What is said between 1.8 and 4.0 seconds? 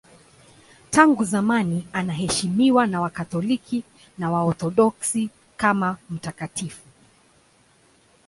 anaheshimiwa na Wakatoliki